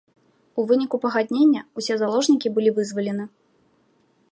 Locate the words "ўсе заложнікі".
1.81-2.53